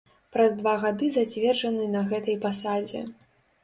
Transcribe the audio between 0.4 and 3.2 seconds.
два гады зацверджаны на гэтай пасадзе.